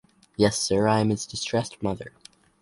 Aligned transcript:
Yes, 0.35 0.57
sir, 0.57 0.87
I 0.87 0.99
am 1.01 1.11
his 1.11 1.27
distressed 1.27 1.83
mother. 1.83 2.11